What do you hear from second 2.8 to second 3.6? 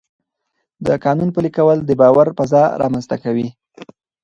رامنځته کوي